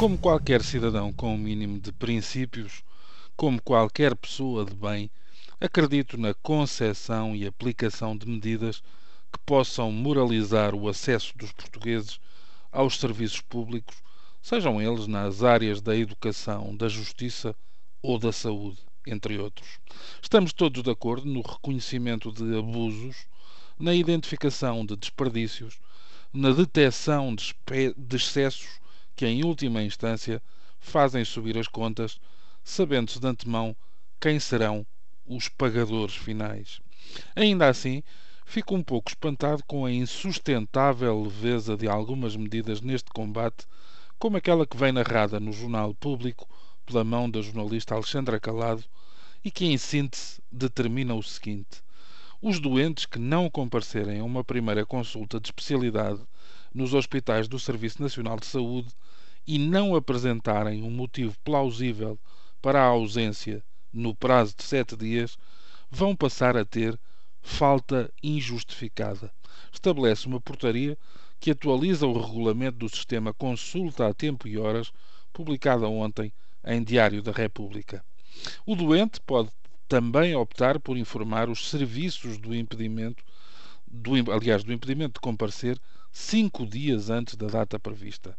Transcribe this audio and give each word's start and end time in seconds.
Como 0.00 0.16
qualquer 0.16 0.64
cidadão 0.64 1.12
com 1.12 1.34
um 1.34 1.36
mínimo 1.36 1.78
de 1.78 1.92
princípios, 1.92 2.82
como 3.36 3.60
qualquer 3.60 4.16
pessoa 4.16 4.64
de 4.64 4.74
bem, 4.74 5.10
acredito 5.60 6.16
na 6.16 6.32
concepção 6.32 7.36
e 7.36 7.46
aplicação 7.46 8.16
de 8.16 8.26
medidas 8.26 8.82
que 9.30 9.38
possam 9.44 9.92
moralizar 9.92 10.74
o 10.74 10.88
acesso 10.88 11.36
dos 11.36 11.52
portugueses 11.52 12.18
aos 12.72 12.98
serviços 12.98 13.42
públicos, 13.42 13.94
sejam 14.40 14.80
eles 14.80 15.06
nas 15.06 15.42
áreas 15.42 15.82
da 15.82 15.94
educação, 15.94 16.74
da 16.74 16.88
justiça 16.88 17.54
ou 18.00 18.18
da 18.18 18.32
saúde, 18.32 18.78
entre 19.06 19.36
outros. 19.36 19.68
Estamos 20.22 20.54
todos 20.54 20.82
de 20.82 20.90
acordo 20.90 21.26
no 21.26 21.42
reconhecimento 21.42 22.32
de 22.32 22.56
abusos, 22.56 23.26
na 23.78 23.92
identificação 23.94 24.82
de 24.82 24.96
desperdícios, 24.96 25.78
na 26.32 26.52
detecção 26.52 27.34
de 27.34 27.54
excessos 28.16 28.80
que, 29.20 29.26
em 29.26 29.44
última 29.44 29.82
instância, 29.82 30.42
fazem 30.78 31.26
subir 31.26 31.58
as 31.58 31.68
contas, 31.68 32.18
sabendo-se 32.64 33.20
de 33.20 33.26
antemão 33.26 33.76
quem 34.18 34.40
serão 34.40 34.86
os 35.26 35.46
pagadores 35.46 36.16
finais. 36.16 36.80
Ainda 37.36 37.68
assim, 37.68 38.02
fico 38.46 38.74
um 38.74 38.82
pouco 38.82 39.10
espantado 39.10 39.62
com 39.66 39.84
a 39.84 39.92
insustentável 39.92 41.22
leveza 41.22 41.76
de 41.76 41.86
algumas 41.86 42.34
medidas 42.34 42.80
neste 42.80 43.10
combate, 43.10 43.66
como 44.18 44.38
aquela 44.38 44.66
que 44.66 44.78
vem 44.78 44.90
narrada 44.90 45.38
no 45.38 45.52
Jornal 45.52 45.92
Público 45.92 46.48
pela 46.86 47.04
mão 47.04 47.30
da 47.30 47.42
jornalista 47.42 47.94
Alexandra 47.94 48.40
Calado 48.40 48.84
e 49.44 49.50
que, 49.50 49.66
em 49.66 49.76
síntese, 49.76 50.40
determina 50.50 51.14
o 51.14 51.22
seguinte: 51.22 51.82
os 52.42 52.58
doentes 52.58 53.04
que 53.04 53.18
não 53.18 53.50
comparecerem 53.50 54.20
a 54.20 54.24
uma 54.24 54.42
primeira 54.42 54.86
consulta 54.86 55.38
de 55.38 55.48
especialidade 55.48 56.20
nos 56.72 56.94
hospitais 56.94 57.46
do 57.46 57.58
Serviço 57.58 58.00
Nacional 58.00 58.38
de 58.38 58.46
Saúde 58.46 58.88
e 59.46 59.58
não 59.58 59.94
apresentarem 59.94 60.82
um 60.82 60.90
motivo 60.90 61.36
plausível 61.44 62.18
para 62.62 62.80
a 62.80 62.86
ausência 62.86 63.62
no 63.92 64.14
prazo 64.14 64.54
de 64.56 64.62
sete 64.62 64.96
dias, 64.96 65.36
vão 65.90 66.14
passar 66.14 66.56
a 66.56 66.64
ter 66.64 66.98
falta 67.42 68.10
injustificada. 68.22 69.30
Estabelece 69.72 70.26
uma 70.26 70.40
portaria 70.40 70.96
que 71.38 71.50
atualiza 71.50 72.06
o 72.06 72.18
regulamento 72.18 72.78
do 72.78 72.88
sistema 72.88 73.34
Consulta 73.34 74.06
a 74.06 74.14
Tempo 74.14 74.46
e 74.46 74.56
Horas, 74.56 74.92
publicada 75.32 75.88
ontem 75.88 76.32
em 76.64 76.82
Diário 76.82 77.22
da 77.22 77.32
República. 77.32 78.04
O 78.64 78.76
doente 78.76 79.20
pode 79.20 79.50
também 79.90 80.36
optar 80.36 80.78
por 80.78 80.96
informar 80.96 81.50
os 81.50 81.68
serviços 81.68 82.38
do 82.38 82.54
impedimento, 82.54 83.24
do, 83.84 84.12
aliás, 84.32 84.62
do 84.62 84.72
impedimento 84.72 85.14
de 85.14 85.20
comparecer 85.20 85.76
cinco 86.12 86.64
dias 86.64 87.10
antes 87.10 87.34
da 87.34 87.48
data 87.48 87.76
prevista. 87.76 88.38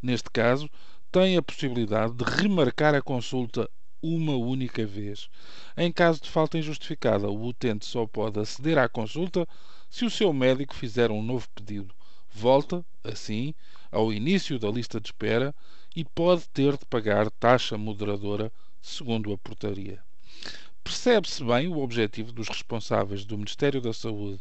Neste 0.00 0.30
caso, 0.30 0.70
tem 1.10 1.36
a 1.36 1.42
possibilidade 1.42 2.14
de 2.14 2.22
remarcar 2.22 2.94
a 2.94 3.02
consulta 3.02 3.68
uma 4.00 4.36
única 4.36 4.86
vez. 4.86 5.28
Em 5.76 5.90
caso 5.90 6.22
de 6.22 6.30
falta 6.30 6.56
injustificada, 6.56 7.28
o 7.28 7.46
utente 7.46 7.84
só 7.84 8.06
pode 8.06 8.38
aceder 8.38 8.78
à 8.78 8.88
consulta 8.88 9.44
se 9.90 10.04
o 10.04 10.10
seu 10.10 10.32
médico 10.32 10.72
fizer 10.72 11.10
um 11.10 11.20
novo 11.20 11.48
pedido. 11.52 11.92
Volta, 12.30 12.84
assim, 13.02 13.56
ao 13.90 14.12
início 14.12 14.56
da 14.56 14.70
lista 14.70 15.00
de 15.00 15.08
espera 15.08 15.52
e 15.96 16.04
pode 16.04 16.48
ter 16.50 16.78
de 16.78 16.86
pagar 16.86 17.28
taxa 17.28 17.76
moderadora, 17.76 18.52
segundo 18.80 19.32
a 19.32 19.36
portaria. 19.36 20.00
Percebe-se 20.84 21.44
bem 21.44 21.68
o 21.68 21.78
objetivo 21.78 22.32
dos 22.32 22.48
responsáveis 22.48 23.24
do 23.24 23.36
Ministério 23.38 23.80
da 23.80 23.92
Saúde 23.92 24.40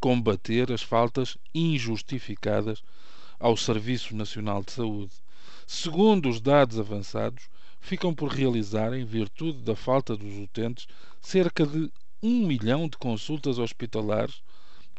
combater 0.00 0.70
as 0.70 0.82
faltas 0.82 1.38
injustificadas 1.54 2.82
ao 3.40 3.56
Serviço 3.56 4.14
Nacional 4.14 4.62
de 4.62 4.72
Saúde. 4.72 5.12
Segundo 5.66 6.28
os 6.28 6.40
dados 6.40 6.78
avançados, 6.78 7.48
ficam 7.80 8.14
por 8.14 8.28
realizar, 8.28 8.92
em 8.92 9.04
virtude 9.04 9.62
da 9.62 9.74
falta 9.74 10.16
dos 10.16 10.36
utentes, 10.36 10.86
cerca 11.20 11.66
de 11.66 11.90
1 12.22 12.46
milhão 12.46 12.88
de 12.88 12.96
consultas 12.96 13.58
hospitalares, 13.58 14.42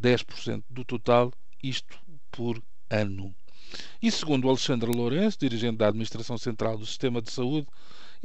10% 0.02 0.64
do 0.70 0.84
total, 0.84 1.32
isto 1.62 2.00
por 2.32 2.62
ano. 2.90 3.34
E 4.02 4.12
segundo 4.12 4.50
Alexandre 4.50 4.92
Lourenço, 4.92 5.40
dirigente 5.40 5.78
da 5.78 5.88
Administração 5.88 6.38
Central 6.38 6.78
do 6.78 6.86
Sistema 6.86 7.22
de 7.22 7.32
Saúde, 7.32 7.68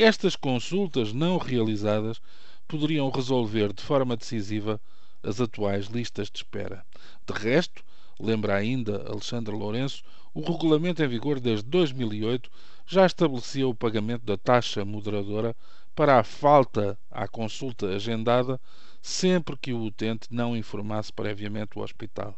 estas 0.02 0.34
consultas 0.36 1.12
não 1.12 1.36
realizadas 1.36 2.20
poderiam 2.66 3.10
resolver 3.10 3.72
de 3.72 3.82
forma 3.82 4.16
decisiva 4.16 4.80
as 5.22 5.40
atuais 5.40 5.86
listas 5.86 6.30
de 6.30 6.38
espera. 6.38 6.84
De 7.26 7.32
resto, 7.32 7.82
lembra 8.18 8.54
ainda 8.54 9.04
Alexandre 9.06 9.54
Lourenço, 9.54 10.02
o 10.32 10.40
regulamento 10.40 11.02
em 11.02 11.08
vigor 11.08 11.40
desde 11.40 11.68
2008 11.68 12.50
já 12.86 13.04
estabelecia 13.04 13.68
o 13.68 13.74
pagamento 13.74 14.24
da 14.24 14.36
taxa 14.36 14.84
moderadora 14.84 15.54
para 15.94 16.18
a 16.18 16.24
falta 16.24 16.98
à 17.10 17.28
consulta 17.28 17.86
agendada 17.88 18.60
sempre 19.02 19.56
que 19.56 19.72
o 19.72 19.82
utente 19.82 20.28
não 20.30 20.56
informasse 20.56 21.12
previamente 21.12 21.78
o 21.78 21.82
hospital. 21.82 22.36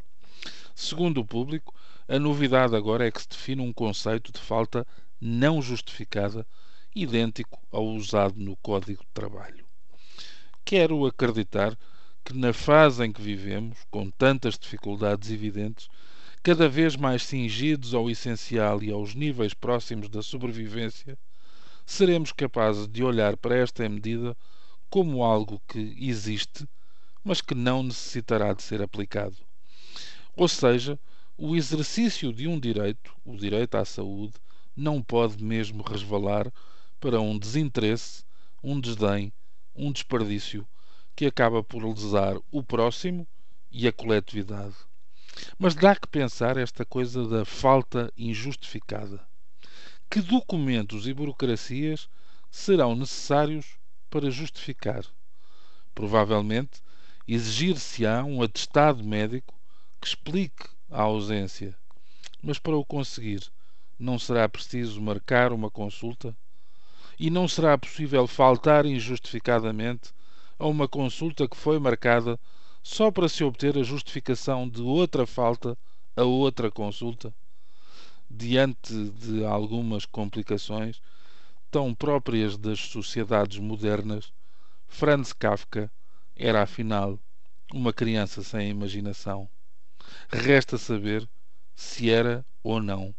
Segundo 0.75 1.21
o 1.21 1.25
público, 1.25 1.75
a 2.09 2.19
novidade 2.19 2.75
agora 2.75 3.07
é 3.07 3.11
que 3.11 3.23
se 3.23 3.29
define 3.29 3.63
um 3.63 3.73
conceito 3.73 4.33
de 4.33 4.41
falta 4.41 4.87
não 5.21 5.63
justificada 5.63 6.47
idêntico 6.95 7.59
ao 7.71 7.87
usado 7.87 8.39
no 8.39 8.57
Código 8.57 9.03
de 9.03 9.11
Trabalho. 9.13 9.65
Quero 10.65 11.07
acreditar 11.07 11.77
que, 12.25 12.33
na 12.33 12.53
fase 12.53 13.05
em 13.05 13.13
que 13.13 13.23
vivemos, 13.23 13.79
com 13.91 14.11
tantas 14.11 14.59
dificuldades 14.59 15.31
evidentes, 15.31 15.89
cada 16.43 16.69
vez 16.69 16.97
mais 16.97 17.25
cingidos 17.25 17.95
ao 17.95 18.11
essencial 18.11 18.83
e 18.83 18.91
aos 18.91 19.15
níveis 19.15 19.55
próximos 19.55 20.09
da 20.09 20.23
sobrevivência, 20.23 21.19
seremos 21.87 22.33
capazes 22.33 22.87
de 22.87 23.03
olhar 23.03 23.37
para 23.37 23.57
esta 23.57 23.89
medida 23.89 24.37
como 24.91 25.25
algo 25.25 25.61
que 25.67 25.97
existe, 25.99 26.69
mas 27.25 27.41
que 27.41 27.55
não 27.55 27.83
necessitará 27.83 28.53
de 28.53 28.63
ser 28.63 28.83
aplicado. 28.83 29.37
Ou 30.37 30.49
seja, 30.49 30.99
o 31.37 31.57
exercício 31.57 32.33
de 32.33 32.47
um 32.47 32.59
direito, 32.59 33.15
o 33.25 33.37
direito 33.37 33.77
à 33.77 33.85
saúde, 33.85 34.35
não 34.77 35.03
pode 35.03 35.43
mesmo 35.43 35.83
resvalar 35.83 36.53
para 37.03 37.21
um 37.21 37.37
desinteresse, 37.37 38.23
um 38.63 38.79
desdém, 38.81 39.33
um 39.75 39.91
desperdício 39.91 40.65
que 41.17 41.27
acaba 41.27 41.61
por 41.61 41.85
lesar 41.85 42.37
o 42.49 42.63
próximo 42.63 43.27
e 43.73 43.89
a 43.89 43.93
coletividade. 43.93 44.77
Mas 45.59 45.75
dá 45.75 45.97
que 45.97 46.07
pensar 46.07 46.57
esta 46.57 46.85
coisa 46.85 47.27
da 47.27 47.45
falta 47.45 48.13
injustificada. 48.17 49.21
Que 50.09 50.21
documentos 50.21 51.09
e 51.09 51.13
burocracias 51.13 52.09
serão 52.49 52.95
necessários 52.95 53.67
para 54.09 54.31
justificar? 54.31 55.05
Provavelmente 55.93 56.81
exigir-se-á 57.27 58.23
um 58.23 58.43
atestado 58.43 59.03
médico 59.03 59.59
que 60.01 60.07
explique 60.07 60.69
a 60.89 61.03
ausência. 61.03 61.77
Mas 62.41 62.61
para 62.61 62.77
o 62.77 62.85
conseguir, 62.85 63.43
não 63.99 64.21
será 64.21 64.49
preciso 64.49 65.03
marcar 65.03 65.53
uma 65.53 65.69
consulta? 65.69 66.33
E 67.25 67.31
não 67.31 67.47
será 67.47 67.79
possível 67.79 68.27
faltar 68.27 68.85
injustificadamente 68.85 70.13
a 70.59 70.67
uma 70.67 70.89
consulta 70.89 71.47
que 71.47 71.57
foi 71.57 71.79
marcada 71.79 72.37
só 72.83 73.13
para 73.13 73.29
se 73.29 73.45
obter 73.45 73.79
a 73.79 73.85
justificação 73.85 74.69
de 74.69 74.83
outra 74.83 75.25
falta 75.25 75.79
a 76.17 76.25
outra 76.25 76.69
consulta? 76.69 77.33
Diante 78.29 78.93
de 79.11 79.45
algumas 79.45 80.05
complicações 80.05 81.01
tão 81.71 81.95
próprias 81.95 82.59
das 82.59 82.81
sociedades 82.81 83.61
modernas, 83.61 84.33
Franz 84.89 85.33
Kafka 85.33 85.89
era 86.35 86.61
afinal 86.63 87.21
uma 87.73 87.93
criança 87.93 88.43
sem 88.43 88.69
imaginação. 88.69 89.49
Resta 90.29 90.77
saber 90.77 91.29
se 91.73 92.11
era 92.11 92.45
ou 92.65 92.83
não 92.83 93.15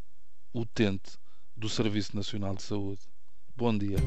utente 0.54 1.18
do 1.56 1.70
Serviço 1.70 2.18
Nacional 2.18 2.54
de 2.54 2.64
Saúde. 2.64 3.13
Bom 3.56 3.78
dia. 3.78 3.98